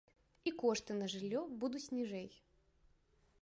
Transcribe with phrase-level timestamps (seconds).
[0.51, 2.27] І кошты на жыллё будуць ніжэй.